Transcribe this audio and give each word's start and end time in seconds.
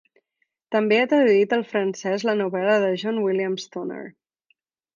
També 0.75 0.97
ha 1.01 1.09
traduït 1.11 1.53
al 1.57 1.61
francès 1.75 2.25
la 2.29 2.35
novel·la 2.41 2.81
de 2.85 2.91
John 3.05 3.23
William 3.27 3.61
"Stoner". 3.69 4.03